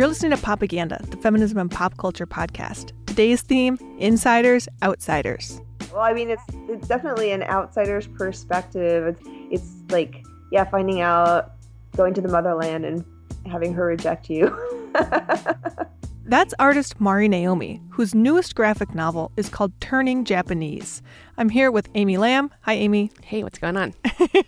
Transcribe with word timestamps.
You're 0.00 0.08
listening 0.08 0.30
to 0.30 0.38
Popaganda, 0.38 1.10
the 1.10 1.18
feminism 1.18 1.58
and 1.58 1.70
pop 1.70 1.98
culture 1.98 2.26
podcast. 2.26 2.92
Today's 3.04 3.42
theme 3.42 3.76
insiders, 3.98 4.66
outsiders. 4.82 5.60
Well, 5.92 6.00
I 6.00 6.14
mean, 6.14 6.30
it's 6.30 6.42
it's 6.70 6.88
definitely 6.88 7.32
an 7.32 7.42
outsider's 7.42 8.06
perspective. 8.06 9.08
It's, 9.08 9.22
it's 9.62 9.92
like, 9.92 10.24
yeah, 10.50 10.64
finding 10.64 11.02
out, 11.02 11.52
going 11.98 12.14
to 12.14 12.22
the 12.22 12.28
motherland 12.28 12.86
and 12.86 13.04
having 13.44 13.74
her 13.74 13.84
reject 13.84 14.30
you. 14.30 14.48
That's 16.24 16.54
artist 16.58 16.98
MariNaomi, 16.98 17.82
whose 17.90 18.14
newest 18.14 18.54
graphic 18.54 18.94
novel 18.94 19.32
is 19.36 19.50
called 19.50 19.78
Turning 19.82 20.24
Japanese. 20.24 21.02
I'm 21.36 21.50
here 21.50 21.70
with 21.70 21.90
Amy 21.94 22.16
Lam. 22.16 22.50
Hi, 22.62 22.72
Amy. 22.72 23.10
Hey, 23.22 23.42
what's 23.42 23.58
going 23.58 23.76
on? 23.76 23.92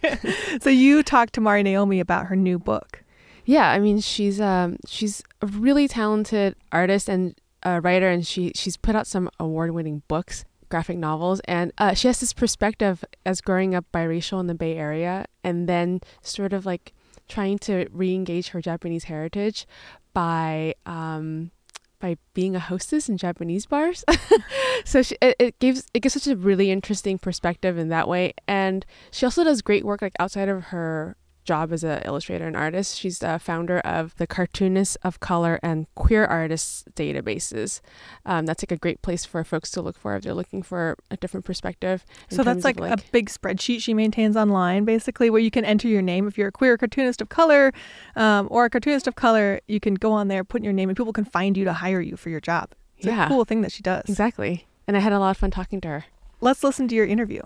so 0.62 0.71
you 0.71 1.03
talked 1.03 1.34
to 1.34 1.43
MariNaomi 1.43 2.00
about 2.00 2.29
her 2.29 2.36
new 2.36 2.58
book. 2.58 3.01
Yeah, 3.45 3.71
I 3.71 3.79
mean, 3.79 4.01
she's 4.01 4.41
um, 4.41 4.77
she's 4.87 5.23
a 5.41 5.46
really 5.46 5.89
talented 5.89 6.57
artist 6.71 7.09
and 7.09 7.35
writer, 7.65 8.09
and 8.09 8.27
she 8.27 8.53
she's 8.55 8.77
put 8.77 8.95
out 8.95 9.07
some 9.07 9.29
award-winning 9.39 10.03
books, 10.09 10.45
graphic 10.68 10.99
novels, 10.99 11.41
and 11.46 11.73
uh, 11.79 11.95
she 11.95 12.09
has 12.09 12.21
this 12.21 12.32
perspective 12.32 13.05
as 13.27 13.41
growing 13.41 13.75
up 13.75 13.85
biracial 13.93 14.41
in 14.41 14.46
the 14.46 14.55
Bay 14.55 14.77
Area, 14.77 15.27
and 15.43 15.68
then 15.68 16.01
sort 16.23 16.53
of 16.53 16.67
like 16.67 16.93
trying 17.29 17.59
to 17.59 17.87
re-engage 17.93 18.49
her 18.49 18.61
Japanese 18.61 19.05
heritage 19.05 19.67
by 20.13 20.75
um, 20.87 21.51
by 21.99 22.17
being 22.35 22.54
a 22.54 22.61
hostess 22.61 23.09
in 23.09 23.17
Japanese 23.17 23.65
bars. 23.67 24.04
so 24.85 25.03
she, 25.03 25.17
it, 25.23 25.37
it 25.39 25.59
gives 25.59 25.87
it 25.95 26.01
gives 26.01 26.15
such 26.15 26.27
a 26.27 26.37
really 26.37 26.71
interesting 26.71 27.18
perspective 27.18 27.79
in 27.79 27.89
that 27.89 28.09
way, 28.09 28.35
and 28.46 28.85
she 29.11 29.27
also 29.27 29.45
does 29.45 29.63
great 29.63 29.85
work 29.85 30.03
like 30.03 30.15
outside 30.18 30.49
of 30.49 30.65
her 30.65 31.17
job 31.45 31.73
as 31.73 31.85
an 31.85 32.03
illustrator 32.05 32.47
and 32.47 32.56
artist. 32.56 32.98
She's 32.98 33.19
the 33.19 33.39
founder 33.39 33.81
of 33.81 34.17
the 34.17 34.27
Cartoonists 34.27 34.97
of 34.97 35.21
Color 35.21 35.59
and 35.62 35.87
Queer 35.95 36.25
Artists 36.25 36.84
databases. 36.95 37.81
Um, 38.25 38.47
that's 38.47 38.62
like 38.62 38.73
a 38.73 38.77
great 38.77 39.03
place 39.03 39.25
for 39.25 39.43
folks 39.45 39.71
to 39.73 39.83
look 39.83 39.97
for 39.97 40.17
if 40.17 40.23
they're 40.23 40.34
looking 40.34 40.62
for 40.62 40.97
a 41.11 41.17
different 41.17 41.45
perspective. 41.45 42.05
So 42.31 42.43
that's 42.43 42.65
like, 42.65 42.79
like, 42.79 43.01
a 43.01 43.03
big 43.11 43.29
spreadsheet 43.29 43.83
she 43.83 43.95
maintains 43.95 44.37
online, 44.37 44.84
basically, 44.84 45.31
where 45.31 45.41
you 45.41 45.51
can 45.51 45.65
enter 45.65 45.89
your 45.89 46.03
name. 46.03 46.29
If 46.29 46.39
you're 46.39 46.49
a 46.49 46.53
queer 46.53 46.79
cartoonist 46.79 47.21
of 47.21 47.29
color 47.29 47.73
um, 48.17 48.49
or 48.51 48.67
a 48.67 48.71
cartoonist 48.71 49.06
of 49.06 49.17
color, 49.17 49.61
you 49.67 49.81
can 49.81 49.95
go 49.95 50.12
on 50.12 50.29
there, 50.29 50.45
put 50.45 50.61
in 50.61 50.65
your 50.65 50.73
name, 50.73 50.89
and 50.89 50.97
people 50.97 51.12
can 51.12 51.25
find 51.25 51.56
you 51.56 51.65
to 51.65 51.73
hire 51.73 52.01
you 52.01 52.17
for 52.17 52.31
your 52.31 52.41
job. 52.41 52.71
It's 52.99 53.06
yeah. 53.06 53.27
a 53.27 53.29
cool 53.29 53.45
thing 53.45 53.62
that 53.62 53.73
she 53.73 53.83
does. 53.83 54.05
Exactly. 54.09 54.67
And 54.87 54.97
I 54.97 55.01
had 55.01 55.12
a 55.12 55.19
lot 55.19 55.31
of 55.31 55.37
fun 55.39 55.51
talking 55.51 55.81
to 55.81 55.89
her. 55.89 56.05
Let's 56.41 56.62
listen 56.62 56.87
to 56.89 56.95
your 56.95 57.06
interview. 57.06 57.43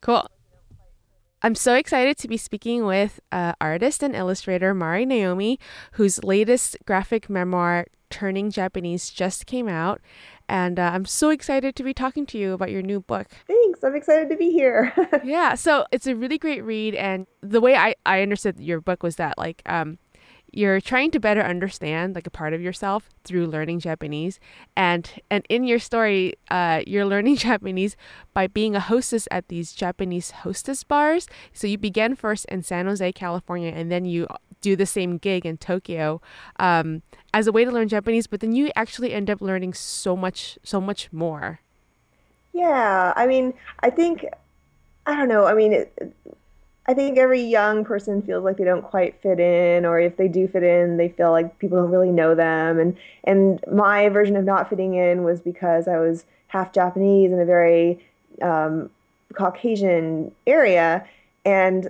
Cool. 0.00 0.29
I'm 1.42 1.54
so 1.54 1.74
excited 1.74 2.18
to 2.18 2.28
be 2.28 2.36
speaking 2.36 2.84
with 2.84 3.20
uh, 3.32 3.54
artist 3.60 4.02
and 4.02 4.14
illustrator 4.14 4.74
MariNaomi, 4.74 5.58
whose 5.92 6.22
latest 6.22 6.76
graphic 6.84 7.30
memoir, 7.30 7.86
Turning 8.10 8.50
Japanese, 8.50 9.08
just 9.08 9.46
came 9.46 9.68
out. 9.68 10.00
And 10.48 10.78
uh, 10.78 10.90
I'm 10.92 11.04
so 11.06 11.30
excited 11.30 11.76
to 11.76 11.82
be 11.82 11.94
talking 11.94 12.26
to 12.26 12.38
you 12.38 12.52
about 12.52 12.70
your 12.70 12.82
new 12.82 13.00
book. 13.00 13.28
Thanks. 13.46 13.82
I'm 13.84 13.94
excited 13.94 14.28
to 14.30 14.36
be 14.36 14.50
here. 14.50 14.92
yeah. 15.24 15.54
So 15.54 15.86
it's 15.92 16.06
a 16.06 16.16
really 16.16 16.38
great 16.38 16.62
read. 16.62 16.94
And 16.94 17.26
the 17.40 17.60
way 17.60 17.76
I, 17.76 17.94
I 18.04 18.20
understood 18.20 18.58
your 18.60 18.80
book 18.80 19.02
was 19.02 19.16
that, 19.16 19.38
like, 19.38 19.62
um, 19.66 19.98
you're 20.52 20.80
trying 20.80 21.10
to 21.12 21.20
better 21.20 21.42
understand 21.42 22.14
like 22.14 22.26
a 22.26 22.30
part 22.30 22.52
of 22.52 22.60
yourself 22.60 23.08
through 23.24 23.46
learning 23.46 23.80
Japanese, 23.80 24.40
and 24.76 25.10
and 25.30 25.44
in 25.48 25.64
your 25.64 25.78
story, 25.78 26.34
uh, 26.50 26.82
you're 26.86 27.06
learning 27.06 27.36
Japanese 27.48 27.96
by 28.34 28.46
being 28.46 28.74
a 28.74 28.80
hostess 28.80 29.28
at 29.30 29.48
these 29.48 29.72
Japanese 29.72 30.30
hostess 30.30 30.84
bars. 30.84 31.26
So 31.52 31.66
you 31.66 31.78
began 31.78 32.16
first 32.16 32.44
in 32.46 32.62
San 32.62 32.86
Jose, 32.86 33.12
California, 33.12 33.72
and 33.74 33.90
then 33.90 34.04
you 34.04 34.26
do 34.60 34.76
the 34.76 34.86
same 34.86 35.18
gig 35.18 35.46
in 35.46 35.56
Tokyo 35.56 36.20
um, 36.58 37.02
as 37.32 37.46
a 37.46 37.52
way 37.52 37.64
to 37.64 37.70
learn 37.70 37.88
Japanese. 37.88 38.26
But 38.26 38.40
then 38.40 38.52
you 38.52 38.70
actually 38.76 39.12
end 39.12 39.30
up 39.30 39.40
learning 39.40 39.74
so 39.74 40.16
much, 40.16 40.58
so 40.62 40.80
much 40.80 41.12
more. 41.12 41.60
Yeah, 42.52 43.12
I 43.16 43.26
mean, 43.26 43.54
I 43.80 43.90
think 43.90 44.24
I 45.06 45.16
don't 45.16 45.28
know. 45.28 45.46
I 45.46 45.54
mean, 45.54 45.72
it, 45.72 46.14
I 46.86 46.94
think 46.94 47.18
every 47.18 47.42
young 47.42 47.84
person 47.84 48.22
feels 48.22 48.42
like 48.42 48.56
they 48.56 48.64
don't 48.64 48.82
quite 48.82 49.20
fit 49.22 49.38
in, 49.38 49.84
or 49.84 50.00
if 50.00 50.16
they 50.16 50.28
do 50.28 50.48
fit 50.48 50.62
in, 50.62 50.96
they 50.96 51.10
feel 51.10 51.30
like 51.30 51.58
people 51.58 51.78
don't 51.78 51.90
really 51.90 52.10
know 52.10 52.34
them. 52.34 52.78
And 52.78 52.96
and 53.24 53.62
my 53.70 54.08
version 54.08 54.36
of 54.36 54.44
not 54.44 54.68
fitting 54.68 54.94
in 54.94 55.22
was 55.22 55.40
because 55.40 55.86
I 55.86 55.98
was 55.98 56.24
half 56.48 56.72
Japanese 56.72 57.32
in 57.32 57.38
a 57.38 57.44
very 57.44 58.04
um, 58.42 58.90
Caucasian 59.34 60.32
area, 60.46 61.06
and 61.44 61.88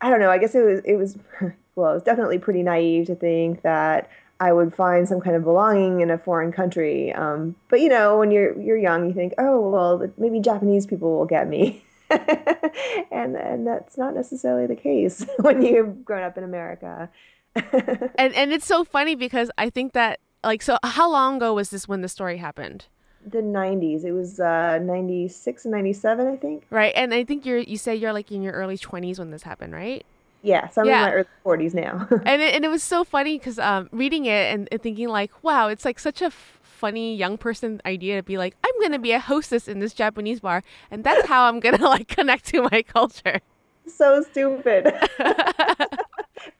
I 0.00 0.10
don't 0.10 0.20
know. 0.20 0.30
I 0.30 0.38
guess 0.38 0.54
it 0.54 0.64
was 0.64 0.80
it 0.84 0.96
was 0.96 1.16
well, 1.74 1.90
it 1.90 1.94
was 1.94 2.02
definitely 2.02 2.38
pretty 2.38 2.62
naive 2.62 3.06
to 3.06 3.14
think 3.14 3.62
that 3.62 4.10
I 4.38 4.52
would 4.52 4.74
find 4.74 5.08
some 5.08 5.20
kind 5.20 5.34
of 5.34 5.44
belonging 5.44 6.02
in 6.02 6.10
a 6.10 6.18
foreign 6.18 6.52
country. 6.52 7.12
Um, 7.12 7.56
but 7.70 7.80
you 7.80 7.88
know, 7.88 8.18
when 8.18 8.30
you're 8.30 8.58
you're 8.60 8.76
young, 8.76 9.08
you 9.08 9.14
think, 9.14 9.32
oh 9.38 9.70
well, 9.70 10.10
maybe 10.18 10.40
Japanese 10.40 10.86
people 10.86 11.16
will 11.16 11.26
get 11.26 11.48
me. 11.48 11.82
and 13.10 13.36
and 13.36 13.66
that's 13.66 13.96
not 13.96 14.14
necessarily 14.14 14.66
the 14.66 14.76
case 14.76 15.26
when 15.38 15.62
you've 15.62 16.04
grown 16.04 16.22
up 16.22 16.38
in 16.38 16.44
America. 16.44 17.08
and 17.54 18.34
and 18.34 18.52
it's 18.52 18.66
so 18.66 18.84
funny 18.84 19.14
because 19.14 19.50
I 19.58 19.70
think 19.70 19.92
that 19.92 20.20
like 20.44 20.62
so 20.62 20.78
how 20.82 21.10
long 21.10 21.36
ago 21.36 21.54
was 21.54 21.70
this 21.70 21.88
when 21.88 22.02
the 22.02 22.08
story 22.08 22.36
happened? 22.36 22.86
The 23.26 23.38
90s. 23.38 24.04
It 24.04 24.12
was 24.12 24.38
uh 24.38 24.78
96 24.82 25.64
and 25.64 25.72
97, 25.72 26.26
I 26.26 26.36
think. 26.36 26.64
Right. 26.70 26.92
And 26.94 27.12
I 27.12 27.24
think 27.24 27.44
you're 27.44 27.58
you 27.58 27.76
say 27.76 27.94
you're 27.94 28.12
like 28.12 28.30
in 28.30 28.42
your 28.42 28.52
early 28.52 28.78
20s 28.78 29.18
when 29.18 29.30
this 29.30 29.42
happened, 29.42 29.72
right? 29.72 30.04
Yeah, 30.42 30.68
so 30.68 30.82
I'm 30.82 30.86
yeah. 30.86 30.98
in 30.98 31.02
my 31.02 31.12
early 31.12 31.26
40s 31.44 31.74
now. 31.74 32.06
and 32.24 32.40
it, 32.40 32.54
and 32.54 32.64
it 32.64 32.68
was 32.68 32.82
so 32.82 33.02
funny 33.02 33.36
because 33.36 33.58
um, 33.58 33.88
reading 33.90 34.26
it 34.26 34.54
and, 34.54 34.68
and, 34.70 34.80
thinking 34.80 35.08
like, 35.08 35.32
wow, 35.42 35.66
it's 35.66 35.84
like 35.84 35.98
such 35.98 36.22
a 36.22 36.30
funny 36.76 37.16
young 37.16 37.38
person 37.38 37.80
idea 37.84 38.16
to 38.16 38.22
be 38.22 38.38
like, 38.38 38.56
I'm 38.64 38.80
gonna 38.80 38.98
be 38.98 39.12
a 39.12 39.18
hostess 39.18 39.66
in 39.66 39.80
this 39.80 39.94
Japanese 39.94 40.40
bar, 40.40 40.62
and 40.90 41.02
that's 41.02 41.26
how 41.26 41.44
I'm 41.44 41.60
gonna 41.60 41.82
like 41.88 42.08
connect 42.08 42.46
to 42.46 42.62
my 42.70 42.82
culture. 42.82 43.40
So 43.86 44.22
stupid. 44.22 44.92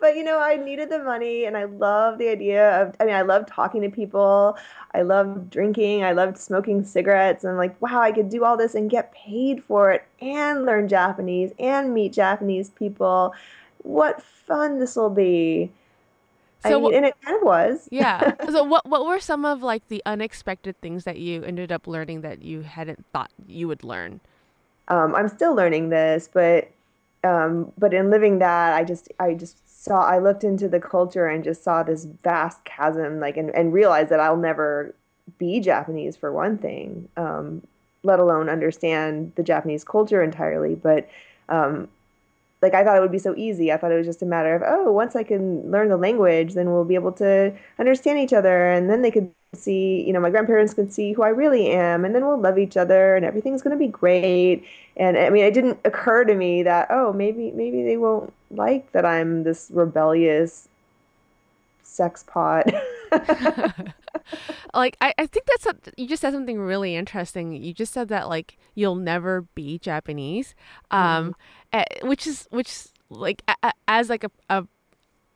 but 0.00 0.16
you 0.16 0.22
know, 0.22 0.38
I 0.38 0.56
needed 0.56 0.90
the 0.90 1.00
money, 1.00 1.44
and 1.44 1.56
I 1.56 1.64
love 1.64 2.18
the 2.18 2.28
idea 2.28 2.82
of. 2.82 2.94
I 3.00 3.04
mean, 3.04 3.14
I 3.14 3.22
love 3.22 3.46
talking 3.46 3.82
to 3.82 3.90
people. 3.90 4.56
I 4.94 5.02
love 5.02 5.50
drinking. 5.50 6.04
I 6.04 6.12
loved 6.12 6.38
smoking 6.38 6.84
cigarettes, 6.84 7.44
and 7.44 7.56
like, 7.56 7.80
wow, 7.82 8.00
I 8.00 8.12
could 8.12 8.28
do 8.28 8.44
all 8.44 8.56
this 8.56 8.74
and 8.74 8.90
get 8.90 9.12
paid 9.12 9.62
for 9.62 9.92
it, 9.92 10.04
and 10.20 10.64
learn 10.64 10.88
Japanese, 10.88 11.52
and 11.58 11.92
meet 11.92 12.12
Japanese 12.12 12.70
people. 12.70 13.34
What 13.82 14.22
fun 14.22 14.78
this 14.78 14.96
will 14.96 15.10
be! 15.10 15.72
So 16.68 16.78
I 16.78 16.80
mean, 16.80 16.94
and 16.94 17.06
it 17.06 17.14
kind 17.22 17.36
of 17.36 17.42
was. 17.42 17.88
yeah. 17.90 18.32
So 18.50 18.62
what 18.64 18.86
what 18.86 19.06
were 19.06 19.20
some 19.20 19.44
of 19.44 19.62
like 19.62 19.88
the 19.88 20.02
unexpected 20.06 20.80
things 20.80 21.04
that 21.04 21.18
you 21.18 21.42
ended 21.44 21.72
up 21.72 21.86
learning 21.86 22.22
that 22.22 22.42
you 22.42 22.62
hadn't 22.62 23.04
thought 23.12 23.30
you 23.46 23.68
would 23.68 23.84
learn? 23.84 24.20
Um, 24.88 25.14
I'm 25.14 25.28
still 25.28 25.54
learning 25.54 25.88
this, 25.88 26.28
but 26.32 26.70
um, 27.24 27.72
but 27.76 27.92
in 27.92 28.10
living 28.10 28.38
that, 28.38 28.74
I 28.74 28.84
just 28.84 29.12
I 29.18 29.34
just 29.34 29.56
saw 29.84 30.00
I 30.00 30.18
looked 30.18 30.44
into 30.44 30.68
the 30.68 30.80
culture 30.80 31.26
and 31.26 31.42
just 31.42 31.62
saw 31.62 31.82
this 31.82 32.04
vast 32.22 32.64
chasm, 32.64 33.20
like 33.20 33.36
and, 33.36 33.50
and 33.50 33.72
realized 33.72 34.10
that 34.10 34.20
I'll 34.20 34.36
never 34.36 34.94
be 35.38 35.60
Japanese 35.60 36.16
for 36.16 36.32
one 36.32 36.56
thing, 36.56 37.08
um, 37.16 37.62
let 38.04 38.20
alone 38.20 38.48
understand 38.48 39.32
the 39.34 39.42
Japanese 39.42 39.82
culture 39.82 40.22
entirely. 40.22 40.74
But 40.74 41.08
um, 41.48 41.88
like 42.62 42.74
I 42.74 42.84
thought 42.84 42.96
it 42.96 43.00
would 43.00 43.12
be 43.12 43.18
so 43.18 43.34
easy. 43.36 43.72
I 43.72 43.76
thought 43.76 43.92
it 43.92 43.96
was 43.96 44.06
just 44.06 44.22
a 44.22 44.26
matter 44.26 44.54
of, 44.54 44.62
oh, 44.64 44.92
once 44.92 45.14
I 45.14 45.22
can 45.22 45.70
learn 45.70 45.88
the 45.88 45.96
language, 45.96 46.54
then 46.54 46.72
we'll 46.72 46.84
be 46.84 46.94
able 46.94 47.12
to 47.12 47.52
understand 47.78 48.18
each 48.18 48.32
other 48.32 48.70
and 48.70 48.88
then 48.88 49.02
they 49.02 49.10
could 49.10 49.30
see, 49.54 50.02
you 50.06 50.12
know, 50.12 50.20
my 50.20 50.30
grandparents 50.30 50.74
could 50.74 50.92
see 50.92 51.12
who 51.12 51.22
I 51.22 51.28
really 51.28 51.70
am 51.70 52.04
and 52.04 52.14
then 52.14 52.24
we'll 52.26 52.40
love 52.40 52.58
each 52.58 52.76
other 52.76 53.16
and 53.16 53.24
everything's 53.24 53.62
going 53.62 53.76
to 53.76 53.78
be 53.78 53.88
great. 53.88 54.64
And 54.96 55.18
I 55.18 55.30
mean, 55.30 55.44
it 55.44 55.54
didn't 55.54 55.78
occur 55.84 56.24
to 56.24 56.34
me 56.34 56.62
that, 56.62 56.88
oh, 56.90 57.12
maybe 57.12 57.50
maybe 57.52 57.82
they 57.82 57.96
won't 57.96 58.32
like 58.50 58.90
that 58.92 59.04
I'm 59.04 59.42
this 59.42 59.70
rebellious 59.72 60.68
sex 61.82 62.24
pot. 62.26 62.66
like 64.74 64.96
I, 65.00 65.14
I 65.18 65.26
think 65.26 65.46
that's 65.46 65.66
a, 65.66 65.76
you 65.96 66.06
just 66.06 66.20
said 66.20 66.32
something 66.32 66.58
really 66.58 66.96
interesting. 66.96 67.52
You 67.52 67.72
just 67.72 67.92
said 67.92 68.08
that 68.08 68.28
like 68.28 68.58
you'll 68.74 68.96
never 68.96 69.42
be 69.54 69.78
Japanese, 69.78 70.54
um, 70.90 71.34
mm-hmm. 71.72 72.08
which 72.08 72.26
is 72.26 72.46
which 72.50 72.86
like 73.08 73.42
a, 73.62 73.72
as 73.88 74.08
like 74.08 74.24
a, 74.24 74.30
a 74.50 74.66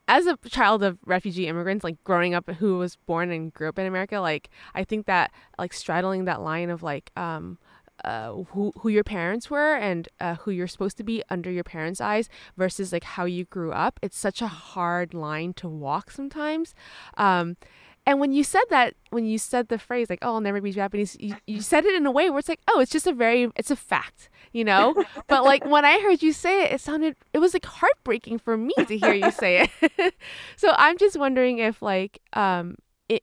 as 0.07 0.25
a 0.27 0.37
child 0.49 0.83
of 0.83 0.97
refugee 1.05 1.47
immigrants, 1.47 1.83
like 1.83 2.03
growing 2.03 2.33
up 2.33 2.49
who 2.49 2.77
was 2.77 2.97
born 2.97 3.31
and 3.31 3.53
grew 3.53 3.69
up 3.69 3.79
in 3.79 3.85
America, 3.85 4.19
like 4.19 4.49
I 4.75 4.83
think 4.83 5.05
that 5.05 5.31
like 5.57 5.73
straddling 5.73 6.25
that 6.25 6.41
line 6.41 6.69
of 6.69 6.83
like 6.83 7.11
um 7.15 7.57
uh, 8.03 8.33
who 8.49 8.71
who 8.79 8.89
your 8.89 9.03
parents 9.03 9.49
were 9.49 9.75
and 9.75 10.09
uh, 10.19 10.35
who 10.35 10.51
you're 10.51 10.67
supposed 10.67 10.97
to 10.97 11.03
be 11.03 11.23
under 11.29 11.51
your 11.51 11.63
parents' 11.63 12.01
eyes 12.01 12.29
versus 12.57 12.91
like 12.91 13.03
how 13.03 13.25
you 13.25 13.45
grew 13.45 13.71
up. 13.71 13.99
It's 14.01 14.17
such 14.17 14.41
a 14.41 14.47
hard 14.47 15.13
line 15.13 15.53
to 15.53 15.67
walk 15.67 16.11
sometimes. 16.11 16.73
Um, 17.17 17.57
and 18.05 18.19
when 18.19 18.31
you 18.31 18.43
said 18.43 18.63
that, 18.71 18.95
when 19.11 19.25
you 19.25 19.37
said 19.37 19.67
the 19.67 19.77
phrase 19.77 20.09
like, 20.09 20.19
"Oh, 20.21 20.33
I'll 20.33 20.41
never 20.41 20.59
be 20.59 20.71
Japanese," 20.71 21.15
you, 21.19 21.35
you 21.45 21.61
said 21.61 21.85
it 21.85 21.93
in 21.93 22.05
a 22.05 22.11
way 22.11 22.29
where 22.29 22.39
it's 22.39 22.49
like, 22.49 22.61
"Oh, 22.67 22.79
it's 22.79 22.91
just 22.91 23.05
a 23.05 23.13
very, 23.13 23.51
it's 23.55 23.69
a 23.69 23.75
fact," 23.75 24.29
you 24.51 24.63
know. 24.63 24.95
but 25.27 25.43
like 25.43 25.65
when 25.65 25.85
I 25.85 25.99
heard 25.99 26.23
you 26.23 26.33
say 26.33 26.63
it, 26.63 26.71
it 26.73 26.81
sounded, 26.81 27.15
it 27.33 27.39
was 27.39 27.53
like 27.53 27.65
heartbreaking 27.65 28.39
for 28.39 28.57
me 28.57 28.73
to 28.87 28.97
hear 28.97 29.13
you 29.13 29.29
say 29.31 29.69
it. 29.81 30.15
so 30.55 30.73
I'm 30.77 30.97
just 30.97 31.17
wondering 31.19 31.59
if 31.59 31.81
like, 31.81 32.19
um, 32.33 32.75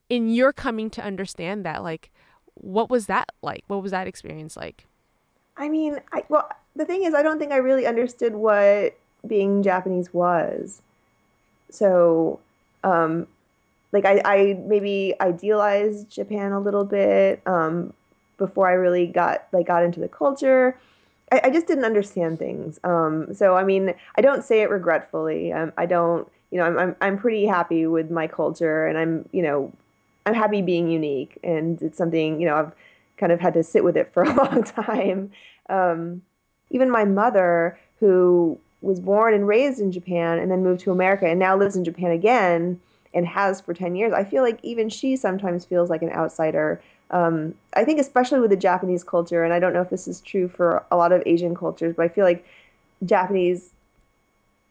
in 0.09 0.29
your 0.29 0.53
coming 0.53 0.91
to 0.91 1.03
understand 1.03 1.65
that 1.65 1.83
like 1.83 2.11
what 2.61 2.91
was 2.91 3.07
that 3.07 3.31
like 3.43 3.65
what 3.67 3.83
was 3.83 3.93
that 3.93 4.07
experience 4.07 4.57
like 4.57 4.87
i 5.57 5.69
mean 5.69 5.99
I, 6.13 6.25
well 6.29 6.49
the 6.77 6.85
thing 6.85 7.05
is 7.05 7.15
i 7.15 7.23
don't 7.23 7.39
think 7.39 7.53
i 7.53 7.57
really 7.57 7.87
understood 7.87 8.35
what 8.35 8.99
being 9.27 9.63
japanese 9.63 10.13
was 10.13 10.83
so 11.71 12.41
um 12.85 13.27
like 13.93 14.05
i, 14.05 14.21
I 14.25 14.55
maybe 14.67 15.15
idealized 15.21 16.11
japan 16.11 16.53
a 16.53 16.61
little 16.61 16.85
bit 16.85 17.43
um 17.47 17.93
before 18.37 18.69
i 18.69 18.73
really 18.73 19.07
got 19.07 19.47
like 19.53 19.67
got 19.67 19.83
into 19.83 20.01
the 20.01 20.09
culture 20.09 20.79
I, 21.33 21.43
I 21.45 21.51
just 21.51 21.67
didn't 21.67 21.85
understand 21.85 22.39
things. 22.39 22.79
Um, 22.85 23.35
so 23.35 23.57
I 23.57 23.65
mean, 23.65 23.95
I 24.17 24.21
don't 24.21 24.45
say 24.45 24.63
it 24.63 24.71
regretfully. 24.71 25.53
Um, 25.53 25.73
I 25.77 25.87
don't, 25.87 26.27
you 26.51 26.59
know, 26.59 26.65
I'm, 26.65 26.79
I'm 26.79 26.97
I'm 27.01 27.19
pretty 27.19 27.47
happy 27.47 27.87
with 27.87 28.11
my 28.11 28.27
culture, 28.27 28.87
and 28.87 28.97
I'm, 28.97 29.29
you 29.33 29.43
know, 29.43 29.73
I'm 30.29 30.35
happy 30.35 30.63
being 30.63 30.89
unique, 30.89 31.39
and 31.43 31.81
it's 31.83 31.99
something, 31.99 32.41
you 32.41 32.47
know, 32.47 32.57
I've 32.57 32.73
kind 33.17 33.33
of 33.33 33.41
had 33.41 33.55
to 33.55 33.63
sit 33.63 33.85
with 33.85 33.97
it 33.97 34.13
for 34.13 34.23
a 34.23 34.35
long 34.45 34.63
time. 34.63 35.31
Um, 35.69 36.23
even 36.71 36.91
my 36.91 37.05
mother, 37.05 37.79
who 38.01 38.59
was 38.81 39.01
born 39.01 39.35
and 39.35 39.49
raised 39.49 39.81
in 39.81 39.91
Japan 39.91 40.39
and 40.39 40.51
then 40.51 40.63
moved 40.63 40.83
to 40.83 40.93
America 40.93 41.27
and 41.27 41.39
now 41.39 41.57
lives 41.57 41.75
in 41.75 41.85
Japan 41.85 42.13
again 42.13 42.81
and 43.13 43.27
has 43.27 43.61
for 43.61 43.75
10 43.75 43.97
years, 43.97 44.13
I 44.13 44.23
feel 44.23 44.43
like 44.43 44.61
even 44.63 44.89
she 44.89 45.17
sometimes 45.17 45.65
feels 45.65 45.91
like 45.91 46.03
an 46.03 46.13
outsider 46.13 46.81
um, 47.11 47.55
I 47.73 47.85
think 47.85 48.01
especially 48.01 48.41
with 48.41 48.51
the 48.51 48.57
Japanese 48.57 49.03
culture, 49.03 49.45
and 49.45 49.53
I 49.53 49.59
don't 49.59 49.73
know 49.73 49.81
if 49.81 49.91
this 49.91 50.07
is 50.07 50.21
true 50.21 50.49
for 50.49 50.85
a 50.91 50.97
lot 50.97 51.13
of 51.13 51.23
Asian 51.25 51.55
cultures, 51.55 51.95
but 51.97 52.05
I 52.05 52.09
feel 52.09 52.25
like 52.25 52.45
Japanese, 53.05 53.71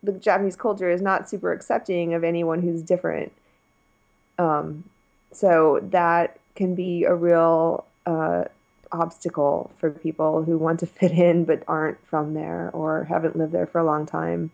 the 0.04 0.12
Japanese 0.12 0.56
culture 0.56 0.90
is 0.90 1.02
not 1.02 1.30
super 1.30 1.52
accepting 1.52 2.14
of 2.14 2.24
anyone 2.24 2.62
who's 2.62 2.84
different. 2.84 3.32
Um, 4.38 4.84
so 5.32 5.80
that 5.84 6.40
can 6.56 6.76
be 6.76 7.04
a 7.04 7.14
real 7.14 7.86
uh, 8.06 8.46
obstacle 8.92 9.72
for 9.80 9.92
people 9.92 10.44
who 10.44 10.58
want 10.58 10.80
to 10.80 10.86
fit 11.00 11.12
in 11.12 11.46
but 11.46 11.64
aren't 11.68 12.04
from 12.08 12.34
there 12.34 12.70
or 12.74 13.06
haven't 13.06 13.36
lived 13.36 13.52
there 13.52 13.68
for 13.68 13.80
a 13.80 13.86
long 13.86 14.06
time. 14.06 14.52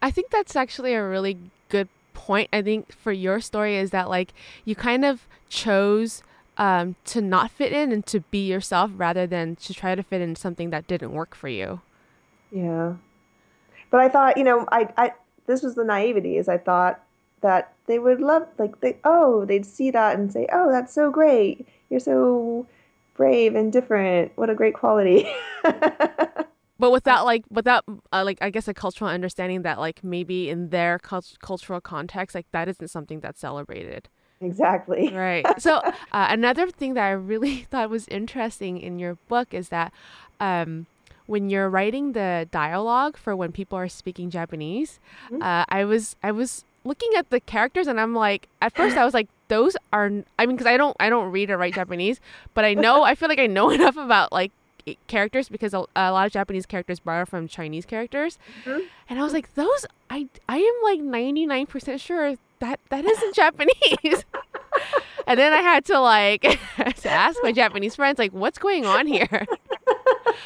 I 0.00 0.10
think 0.10 0.30
that's 0.30 0.54
actually 0.54 0.94
a 0.94 1.04
really 1.04 1.38
good 1.68 1.88
point. 2.14 2.48
I 2.52 2.62
think 2.62 2.92
for 2.92 3.12
your 3.12 3.40
story 3.40 3.76
is 3.76 3.90
that 3.90 4.08
like 4.08 4.32
you 4.64 4.74
kind 4.74 5.04
of 5.04 5.26
chose 5.48 6.22
um, 6.56 6.96
to 7.06 7.20
not 7.20 7.50
fit 7.50 7.72
in 7.72 7.92
and 7.92 8.04
to 8.06 8.20
be 8.20 8.46
yourself 8.46 8.90
rather 8.96 9.26
than 9.26 9.56
to 9.56 9.72
try 9.72 9.94
to 9.94 10.02
fit 10.02 10.20
in 10.20 10.36
something 10.36 10.70
that 10.70 10.86
didn't 10.86 11.12
work 11.12 11.34
for 11.34 11.48
you. 11.48 11.80
Yeah. 12.50 12.94
But 13.90 14.00
I 14.00 14.08
thought, 14.08 14.36
you 14.36 14.44
know, 14.44 14.66
I, 14.70 14.88
I 14.96 15.12
this 15.46 15.62
was 15.62 15.74
the 15.74 15.84
naivety 15.84 16.36
is 16.36 16.48
I 16.48 16.58
thought 16.58 17.02
that 17.40 17.72
they 17.86 17.98
would 17.98 18.20
love 18.20 18.46
like 18.58 18.80
they 18.80 18.98
oh, 19.04 19.44
they'd 19.44 19.66
see 19.66 19.90
that 19.90 20.18
and 20.18 20.32
say, 20.32 20.46
"Oh, 20.52 20.70
that's 20.70 20.92
so 20.92 21.10
great. 21.10 21.66
You're 21.90 22.00
so 22.00 22.66
brave 23.14 23.54
and 23.54 23.72
different. 23.72 24.32
What 24.36 24.50
a 24.50 24.54
great 24.54 24.74
quality." 24.74 25.30
but 26.78 26.92
without 26.92 27.24
like 27.24 27.44
without 27.50 27.84
uh, 28.12 28.22
like 28.24 28.38
i 28.40 28.50
guess 28.50 28.68
a 28.68 28.74
cultural 28.74 29.10
understanding 29.10 29.62
that 29.62 29.78
like 29.78 30.04
maybe 30.04 30.48
in 30.48 30.70
their 30.70 30.98
cult- 31.00 31.36
cultural 31.42 31.80
context 31.80 32.34
like 32.34 32.46
that 32.52 32.68
isn't 32.68 32.88
something 32.88 33.18
that's 33.18 33.40
celebrated 33.40 34.08
Exactly. 34.40 35.12
Right. 35.12 35.44
So 35.60 35.76
uh, 36.12 36.26
another 36.30 36.70
thing 36.70 36.94
that 36.94 37.04
I 37.04 37.10
really 37.10 37.56
thought 37.70 37.90
was 37.90 38.06
interesting 38.08 38.78
in 38.78 38.98
your 38.98 39.16
book 39.28 39.52
is 39.52 39.68
that 39.70 39.92
um, 40.40 40.86
when 41.26 41.50
you're 41.50 41.68
writing 41.68 42.12
the 42.12 42.48
dialogue 42.50 43.16
for 43.16 43.34
when 43.34 43.52
people 43.52 43.76
are 43.76 43.88
speaking 43.88 44.30
Japanese, 44.30 45.00
mm-hmm. 45.26 45.42
uh, 45.42 45.64
I 45.68 45.84
was 45.84 46.16
I 46.22 46.32
was 46.32 46.64
looking 46.88 47.10
at 47.16 47.30
the 47.30 47.38
characters 47.40 47.86
and 47.86 48.00
I'm 48.00 48.14
like, 48.14 48.48
at 48.60 48.74
first 48.74 48.96
I 48.96 49.04
was 49.04 49.14
like, 49.14 49.28
those 49.48 49.76
are. 49.92 50.10
I 50.38 50.46
mean, 50.46 50.56
because 50.56 50.66
I 50.66 50.76
don't 50.76 50.96
I 50.98 51.08
don't 51.08 51.30
read 51.30 51.50
or 51.50 51.58
write 51.58 51.74
Japanese, 51.74 52.20
but 52.54 52.64
I 52.64 52.74
know 52.74 53.02
I 53.02 53.14
feel 53.14 53.28
like 53.28 53.38
I 53.38 53.46
know 53.46 53.70
enough 53.78 53.96
about 53.96 54.32
like 54.32 54.52
characters 55.06 55.48
because 55.48 55.74
a, 55.74 55.84
a, 55.94 56.12
lot 56.12 56.26
of 56.26 56.32
Japanese 56.32 56.64
characters 56.64 56.98
borrow 56.98 57.26
from 57.26 57.46
Chinese 57.48 57.84
characters. 57.84 58.38
Mm-hmm. 58.64 58.86
And 59.08 59.18
I 59.18 59.22
was 59.22 59.32
like, 59.32 59.54
those 59.54 59.86
I 60.10 60.28
I 60.48 60.58
am 60.58 60.74
like 60.82 61.00
99% 61.00 62.00
sure 62.00 62.36
that 62.60 62.80
that 62.88 63.04
isn't 63.04 63.34
Japanese. 63.44 64.24
and 65.26 65.38
then 65.38 65.52
I 65.52 65.60
had 65.60 65.84
to 65.86 66.00
like 66.00 66.42
to 66.76 67.10
ask 67.10 67.38
my 67.42 67.52
Japanese 67.52 67.96
friends 67.96 68.18
like 68.18 68.32
what's 68.32 68.58
going 68.58 68.86
on 68.86 69.06
here? 69.06 69.46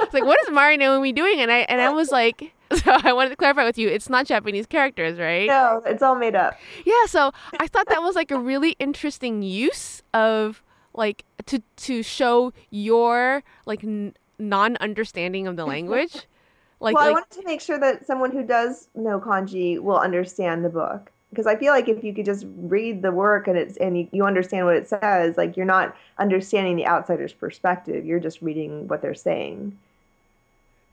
it's 0.00 0.14
like 0.14 0.24
what 0.24 0.38
is 0.42 0.48
MariNaomi 0.48 1.14
doing? 1.14 1.40
And 1.40 1.50
I 1.50 1.58
and 1.60 1.80
I 1.80 1.90
was 1.90 2.10
like 2.10 2.52
so 2.84 2.98
I 3.02 3.12
wanted 3.12 3.30
to 3.30 3.36
clarify 3.36 3.64
with 3.64 3.78
you, 3.78 3.88
it's 3.88 4.08
not 4.08 4.26
Japanese 4.26 4.66
characters, 4.66 5.18
right? 5.18 5.46
No, 5.46 5.82
it's 5.86 6.02
all 6.02 6.14
made 6.14 6.34
up. 6.34 6.58
Yeah, 6.84 7.06
so 7.06 7.32
I 7.58 7.66
thought 7.66 7.88
that 7.88 8.02
was 8.02 8.14
like 8.14 8.30
a 8.30 8.38
really 8.38 8.76
interesting 8.78 9.42
use 9.42 10.02
of 10.14 10.62
like 10.94 11.24
to 11.46 11.62
to 11.76 12.02
show 12.02 12.52
your 12.70 13.42
like 13.66 13.82
n- 13.82 14.14
non-understanding 14.38 15.46
of 15.46 15.56
the 15.56 15.66
language. 15.66 16.26
Like, 16.80 16.96
well, 16.96 17.04
like, 17.04 17.10
I 17.10 17.12
wanted 17.12 17.40
to 17.40 17.44
make 17.44 17.60
sure 17.60 17.78
that 17.78 18.04
someone 18.08 18.32
who 18.32 18.42
does 18.42 18.88
know 18.96 19.20
kanji 19.20 19.78
will 19.78 20.00
understand 20.00 20.64
the 20.64 20.68
book 20.68 21.12
because 21.32 21.46
I 21.46 21.56
feel 21.56 21.72
like 21.72 21.88
if 21.88 22.04
you 22.04 22.12
could 22.12 22.26
just 22.26 22.44
read 22.56 23.00
the 23.00 23.10
work 23.10 23.48
and 23.48 23.56
it's 23.56 23.76
and 23.78 23.96
you, 23.96 24.08
you 24.12 24.26
understand 24.26 24.66
what 24.66 24.76
it 24.76 24.86
says, 24.86 25.36
like 25.38 25.56
you're 25.56 25.64
not 25.64 25.96
understanding 26.18 26.76
the 26.76 26.86
outsider's 26.86 27.32
perspective. 27.32 28.04
You're 28.04 28.20
just 28.20 28.42
reading 28.42 28.86
what 28.86 29.00
they're 29.00 29.14
saying. 29.14 29.78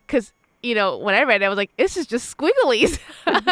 Because 0.06 0.32
you 0.62 0.74
know, 0.74 0.98
when 0.98 1.14
I 1.14 1.22
read 1.22 1.42
it, 1.42 1.44
I 1.44 1.48
was 1.48 1.56
like, 1.56 1.74
this 1.76 1.96
is 1.96 2.06
just 2.06 2.36
squigglies. 2.36 2.98
but 3.24 3.44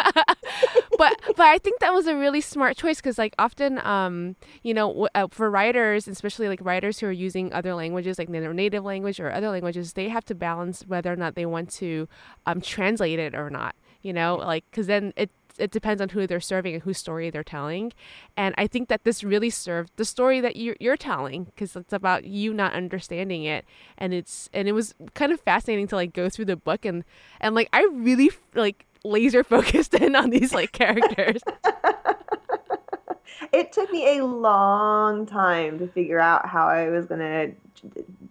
but 0.97 1.39
I 1.39 1.57
think 1.57 1.79
that 1.79 1.93
was 1.93 2.07
a 2.07 2.15
really 2.15 2.41
smart 2.41 2.77
choice 2.77 2.97
because 2.97 3.17
like 3.17 3.33
often, 3.39 3.79
um, 3.79 4.35
you 4.63 4.73
know, 4.73 5.07
uh, 5.15 5.27
for 5.31 5.49
writers, 5.49 6.07
especially 6.07 6.47
like 6.47 6.59
writers 6.61 6.99
who 6.99 7.07
are 7.07 7.11
using 7.11 7.51
other 7.53 7.73
languages 7.73 8.19
like 8.19 8.31
their 8.31 8.53
native 8.53 8.83
language 8.83 9.19
or 9.19 9.31
other 9.31 9.49
languages, 9.49 9.93
they 9.93 10.09
have 10.09 10.25
to 10.25 10.35
balance 10.35 10.83
whether 10.87 11.11
or 11.11 11.15
not 11.15 11.35
they 11.35 11.45
want 11.45 11.71
to 11.71 12.07
um, 12.45 12.61
translate 12.61 13.19
it 13.19 13.33
or 13.33 13.49
not. 13.49 13.75
You 14.01 14.13
know, 14.13 14.35
like 14.35 14.65
because 14.69 14.87
then 14.87 15.13
it 15.17 15.31
it 15.59 15.71
depends 15.71 16.01
on 16.01 16.09
who 16.09 16.25
they're 16.25 16.39
serving 16.39 16.73
and 16.73 16.83
whose 16.83 16.97
story 16.97 17.29
they're 17.29 17.43
telling. 17.43 17.93
And 18.37 18.55
I 18.57 18.67
think 18.67 18.89
that 18.89 19.03
this 19.03 19.23
really 19.23 19.49
served 19.49 19.91
the 19.95 20.05
story 20.05 20.41
that 20.41 20.55
you're, 20.55 20.75
you're 20.79 20.97
telling 20.97 21.45
because 21.45 21.75
it's 21.75 21.93
about 21.93 22.25
you 22.25 22.53
not 22.53 22.73
understanding 22.73 23.43
it. 23.43 23.65
And 23.97 24.13
it's 24.13 24.49
and 24.53 24.67
it 24.67 24.73
was 24.73 24.95
kind 25.13 25.31
of 25.31 25.39
fascinating 25.41 25.87
to 25.87 25.95
like 25.95 26.13
go 26.13 26.29
through 26.29 26.45
the 26.45 26.55
book 26.55 26.85
and 26.85 27.03
and 27.39 27.55
like 27.55 27.69
I 27.73 27.87
really 27.91 28.31
like 28.55 28.85
laser 29.03 29.43
focused 29.43 29.93
in 30.01 30.15
on 30.15 30.29
these 30.29 30.53
like 30.53 30.71
characters. 30.71 31.41
it 33.51 33.71
took 33.71 33.91
me 33.91 34.17
a 34.17 34.25
long 34.25 35.25
time 35.25 35.79
to 35.79 35.87
figure 35.87 36.19
out 36.19 36.47
how 36.47 36.67
I 36.67 36.89
was 36.89 37.07
to 37.07 37.51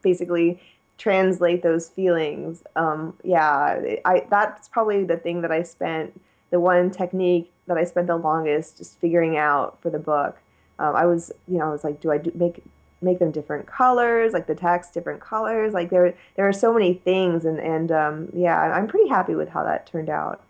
basically 0.02 0.61
translate 0.99 1.62
those 1.62 1.88
feelings. 1.88 2.62
Um, 2.76 3.16
yeah, 3.23 3.80
I 4.04 4.26
that's 4.30 4.68
probably 4.68 5.04
the 5.04 5.16
thing 5.16 5.42
that 5.42 5.52
I 5.52 5.62
spent 5.62 6.20
the 6.50 6.60
one 6.60 6.90
technique 6.90 7.52
that 7.66 7.76
I 7.76 7.84
spent 7.84 8.06
the 8.06 8.16
longest 8.16 8.78
just 8.78 8.98
figuring 8.98 9.36
out 9.36 9.80
for 9.82 9.90
the 9.90 9.98
book. 9.98 10.36
Um, 10.78 10.94
I 10.94 11.06
was, 11.06 11.32
you 11.46 11.58
know, 11.58 11.66
I 11.66 11.70
was 11.70 11.84
like, 11.84 12.00
do 12.00 12.10
I 12.10 12.18
do, 12.18 12.32
make 12.34 12.62
make 13.00 13.18
them 13.20 13.30
different 13.30 13.66
colors, 13.66 14.32
like 14.32 14.46
the 14.46 14.54
text 14.54 14.94
different 14.94 15.20
colors? 15.20 15.72
Like 15.72 15.90
there 15.90 16.14
there 16.36 16.48
are 16.48 16.52
so 16.52 16.72
many 16.72 16.94
things, 16.94 17.44
and 17.44 17.58
and 17.58 17.92
um, 17.92 18.28
yeah, 18.32 18.58
I'm 18.58 18.86
pretty 18.86 19.08
happy 19.08 19.34
with 19.34 19.48
how 19.48 19.64
that 19.64 19.86
turned 19.86 20.08
out. 20.08 20.42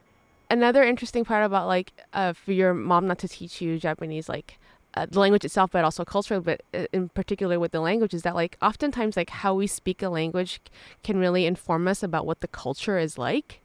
Another 0.51 0.83
interesting 0.83 1.25
part 1.25 1.45
about 1.45 1.67
like 1.67 1.93
uh, 2.13 2.33
for 2.33 2.53
your 2.53 2.73
mom 2.75 3.07
not 3.07 3.19
to 3.19 3.29
teach 3.29 3.61
you 3.61 3.79
Japanese, 3.79 4.29
like 4.29 4.59
uh, 4.95 5.07
the 5.07 5.21
language 5.21 5.45
itself, 5.45 5.71
but 5.71 5.85
also 5.85 6.05
cultural, 6.05 6.41
but 6.41 6.63
uh, 6.73 6.87
in 6.93 7.09
particular 7.11 7.61
with 7.61 7.73
the 7.73 7.81
language, 7.81 8.15
is 8.15 8.23
that 8.23 8.35
like 8.35 8.57
oftentimes 8.63 9.17
like 9.17 9.31
how 9.31 9.55
we 9.55 9.67
speak 9.67 10.03
a 10.03 10.09
language 10.09 10.61
can 11.03 11.19
really 11.19 11.47
inform 11.47 11.87
us 11.87 12.03
about 12.03 12.27
what 12.27 12.41
the 12.41 12.49
culture 12.49 12.99
is 12.99 13.19
like. 13.19 13.63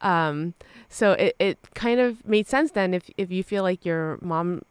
Um, 0.00 0.54
so 0.88 1.12
it, 1.12 1.36
it 1.38 1.58
kind 1.74 2.00
of 2.00 2.26
made 2.26 2.46
sense 2.46 2.72
then 2.72 2.94
if, 2.94 3.10
if 3.16 3.30
you 3.30 3.42
feel 3.42 3.62
like 3.62 3.84
your 3.84 4.18
mom 4.20 4.62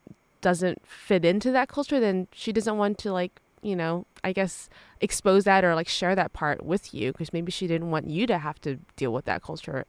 doesn't 0.41 0.85
fit 0.85 1.25
into 1.25 1.51
that 1.51 1.67
culture, 1.67 1.99
then 1.99 2.27
she 2.31 2.51
doesn't 2.51 2.77
want 2.77 2.97
to 2.99 3.11
like, 3.11 3.41
you 3.61 3.75
know, 3.75 4.05
I 4.23 4.31
guess 4.31 4.69
expose 5.01 5.43
that 5.45 5.63
or 5.63 5.75
like 5.75 5.87
share 5.87 6.15
that 6.15 6.33
part 6.33 6.63
with 6.63 6.93
you 6.93 7.11
because 7.11 7.33
maybe 7.33 7.51
she 7.51 7.67
didn't 7.67 7.89
want 7.91 8.07
you 8.07 8.27
to 8.27 8.37
have 8.37 8.61
to 8.61 8.79
deal 8.95 9.11
with 9.11 9.25
that 9.25 9.41
culture 9.41 9.85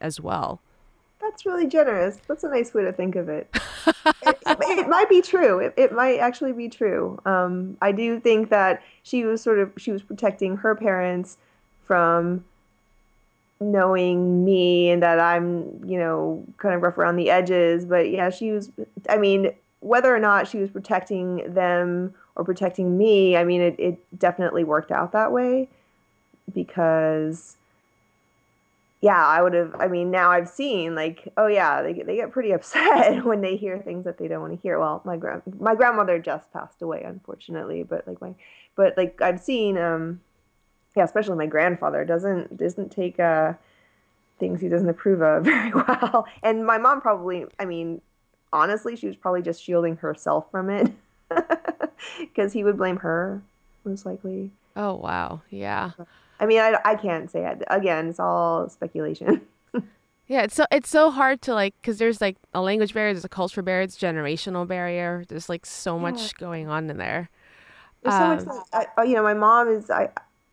as 0.00 0.20
well. 0.20 0.60
That's 1.20 1.46
really 1.46 1.66
generous. 1.66 2.18
That's 2.28 2.44
a 2.44 2.48
nice 2.48 2.74
way 2.74 2.84
to 2.84 2.92
think 2.92 3.16
of 3.16 3.28
it. 3.28 3.48
it, 3.86 4.38
it, 4.46 4.88
might 4.88 5.08
be 5.08 5.22
true. 5.22 5.58
It, 5.58 5.74
it 5.76 5.92
might 5.92 6.18
actually 6.18 6.52
be 6.52 6.68
true. 6.68 7.18
Um, 7.24 7.78
I 7.80 7.92
do 7.92 8.20
think 8.20 8.50
that 8.50 8.82
she 9.04 9.24
was 9.24 9.40
sort 9.40 9.58
of 9.58 9.72
she 9.78 9.90
was 9.90 10.02
protecting 10.02 10.58
her 10.58 10.74
parents 10.74 11.38
from 11.86 12.44
knowing 13.60 14.44
me 14.44 14.90
and 14.90 15.02
that 15.02 15.20
I'm, 15.20 15.82
you 15.86 15.98
know, 15.98 16.44
kind 16.58 16.74
of 16.74 16.82
rough 16.82 16.98
around 16.98 17.16
the 17.16 17.30
edges. 17.30 17.84
But 17.84 18.10
yeah, 18.10 18.30
she 18.30 18.50
was, 18.50 18.70
I 19.08 19.16
mean, 19.16 19.52
whether 19.80 20.14
or 20.14 20.18
not 20.18 20.48
she 20.48 20.58
was 20.58 20.70
protecting 20.70 21.52
them 21.52 22.14
or 22.36 22.44
protecting 22.44 22.98
me, 22.98 23.36
I 23.36 23.44
mean, 23.44 23.60
it, 23.60 23.76
it 23.78 24.18
definitely 24.18 24.64
worked 24.64 24.90
out 24.90 25.12
that 25.12 25.30
way 25.30 25.68
because, 26.52 27.56
yeah, 29.00 29.24
I 29.24 29.42
would 29.42 29.52
have. 29.52 29.74
I 29.78 29.86
mean, 29.86 30.10
now 30.10 30.30
I've 30.30 30.48
seen 30.48 30.94
like, 30.94 31.32
oh 31.36 31.46
yeah, 31.46 31.82
they 31.82 31.92
get, 31.92 32.06
they 32.06 32.16
get 32.16 32.32
pretty 32.32 32.50
upset 32.52 33.24
when 33.24 33.40
they 33.40 33.56
hear 33.56 33.78
things 33.78 34.04
that 34.04 34.18
they 34.18 34.26
don't 34.28 34.40
want 34.40 34.54
to 34.54 34.60
hear. 34.60 34.78
Well, 34.78 35.02
my 35.04 35.16
grand 35.16 35.42
my 35.60 35.74
grandmother 35.74 36.18
just 36.18 36.52
passed 36.52 36.82
away, 36.82 37.02
unfortunately, 37.04 37.82
but 37.82 38.06
like 38.08 38.20
my, 38.20 38.34
but 38.74 38.96
like 38.96 39.20
I've 39.20 39.40
seen, 39.40 39.78
um, 39.78 40.20
yeah, 40.96 41.04
especially 41.04 41.36
my 41.36 41.46
grandfather 41.46 42.04
doesn't 42.04 42.56
doesn't 42.56 42.90
take 42.90 43.18
uh 43.18 43.54
things 44.38 44.60
he 44.60 44.68
doesn't 44.68 44.88
approve 44.88 45.22
of 45.22 45.44
very 45.44 45.72
well, 45.72 46.26
and 46.42 46.66
my 46.66 46.78
mom 46.78 47.00
probably. 47.00 47.46
I 47.58 47.64
mean, 47.64 48.00
honestly, 48.52 48.96
she 48.96 49.06
was 49.06 49.16
probably 49.16 49.42
just 49.42 49.62
shielding 49.62 49.96
herself 49.96 50.50
from 50.50 50.70
it 50.70 50.92
because 52.18 52.52
he 52.52 52.64
would 52.64 52.76
blame 52.76 52.96
her 52.98 53.42
most 53.84 54.06
likely. 54.06 54.50
Oh 54.76 54.94
wow, 54.94 55.42
yeah. 55.50 55.92
I 56.40 56.46
mean, 56.46 56.60
I, 56.60 56.78
I 56.84 56.94
can't 56.96 57.30
say 57.30 57.46
it. 57.46 57.62
Again, 57.68 58.08
it's 58.08 58.18
all 58.18 58.68
speculation. 58.68 59.42
yeah, 60.26 60.42
it's 60.42 60.54
so 60.54 60.64
it's 60.70 60.88
so 60.88 61.10
hard 61.10 61.42
to 61.42 61.54
like 61.54 61.74
because 61.80 61.98
there's 61.98 62.20
like 62.20 62.36
a 62.52 62.60
language 62.60 62.94
barrier, 62.94 63.12
there's 63.12 63.24
a 63.24 63.28
culture 63.28 63.62
barrier, 63.62 63.82
it's 63.82 63.98
generational 63.98 64.66
barrier. 64.66 65.24
There's 65.28 65.48
like 65.48 65.66
so 65.66 65.98
much 65.98 66.34
going 66.36 66.68
on 66.68 66.90
in 66.90 66.96
there. 66.96 67.30
There's 68.02 68.14
um, 68.14 68.40
so 68.40 68.46
much. 68.46 68.64
That, 68.72 68.92
I, 68.96 69.02
you 69.04 69.14
know, 69.14 69.22
my 69.22 69.34
mom 69.34 69.68
is 69.68 69.90
I 69.90 70.08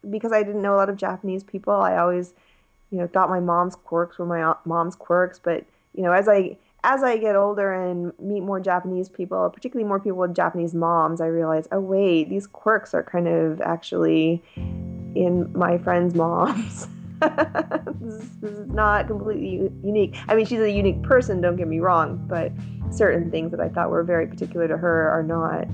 because 0.09 0.31
I 0.31 0.43
didn't 0.43 0.61
know 0.61 0.75
a 0.75 0.77
lot 0.77 0.89
of 0.89 0.97
Japanese 0.97 1.43
people. 1.43 1.73
I 1.73 1.97
always, 1.97 2.33
you 2.89 2.97
know, 2.97 3.07
thought 3.07 3.29
my 3.29 3.39
mom's 3.39 3.75
quirks 3.75 4.17
were 4.17 4.25
my 4.25 4.55
mom's 4.65 4.95
quirks. 4.95 5.39
But 5.39 5.65
you 5.93 6.03
know, 6.03 6.11
as 6.11 6.27
I 6.27 6.57
as 6.83 7.03
I 7.03 7.17
get 7.17 7.35
older 7.35 7.73
and 7.73 8.11
meet 8.19 8.41
more 8.41 8.59
Japanese 8.59 9.09
people, 9.09 9.49
particularly 9.49 9.87
more 9.87 9.99
people 9.99 10.17
with 10.17 10.35
Japanese 10.35 10.73
moms, 10.73 11.21
I 11.21 11.27
realize, 11.27 11.67
oh 11.71 11.79
wait, 11.79 12.29
these 12.29 12.47
quirks 12.47 12.93
are 12.93 13.03
kind 13.03 13.27
of 13.27 13.61
actually 13.61 14.41
in 14.55 15.51
my 15.53 15.77
friend's 15.77 16.15
moms. 16.15 16.87
this, 17.21 18.13
is, 18.13 18.29
this, 18.39 18.51
is, 18.51 18.67
not 18.69 19.05
completely 19.07 19.71
unique. 19.83 20.15
I 20.27 20.33
mean, 20.33 20.45
she's 20.47 20.59
a 20.59 20.71
unique 20.71 21.03
person, 21.03 21.39
don't 21.39 21.55
get 21.55 21.67
me 21.67 21.79
wrong, 21.79 22.23
but 22.27 22.51
certain 22.89 23.29
things 23.29 23.51
that 23.51 23.59
I 23.59 23.69
thought 23.69 23.91
were 23.91 24.03
very 24.03 24.25
particular 24.25 24.67
to 24.67 24.77
her 24.77 25.09
are 25.09 25.21
not. 25.21 25.67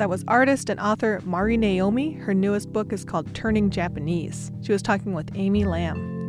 That 0.00 0.08
was 0.08 0.24
artist 0.26 0.70
and 0.70 0.80
author 0.80 1.20
MariNaomi. 1.26 2.20
Her 2.20 2.32
newest 2.32 2.72
book 2.72 2.90
is 2.90 3.04
called 3.04 3.34
Turning 3.34 3.68
Japanese. 3.68 4.50
She 4.62 4.72
was 4.72 4.80
talking 4.80 5.12
with 5.12 5.28
Amy 5.34 5.66
Lam. 5.66 6.19